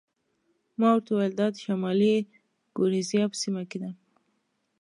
[0.79, 2.15] ما ورته وویل: دا د شمالي
[2.77, 3.91] ګوریزیا په سیمه کې ده.